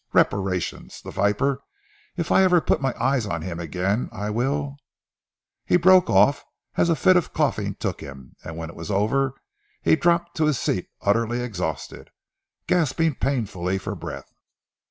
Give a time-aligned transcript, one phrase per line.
[0.13, 0.89] "Reparation!
[1.03, 1.61] The viper!
[2.17, 4.77] If ever I put eyes on him again, I will"
[5.67, 6.43] he broke off
[6.75, 9.35] as a fit of coughing took him, and when it was over
[9.79, 12.09] he dropped to his seat utterly exhausted,
[12.65, 14.33] gasping painfully for breath.